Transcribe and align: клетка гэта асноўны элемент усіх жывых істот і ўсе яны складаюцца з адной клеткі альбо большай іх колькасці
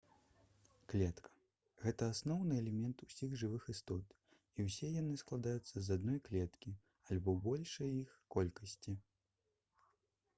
клетка 0.91 1.29
гэта 1.81 2.05
асноўны 2.13 2.55
элемент 2.61 3.03
усіх 3.07 3.35
жывых 3.41 3.67
істот 3.73 4.15
і 4.57 4.65
ўсе 4.69 4.89
яны 5.01 5.19
складаюцца 5.23 5.75
з 5.89 5.99
адной 5.99 6.19
клеткі 6.29 6.73
альбо 7.17 7.37
большай 7.45 7.93
іх 8.01 8.17
колькасці 8.37 8.97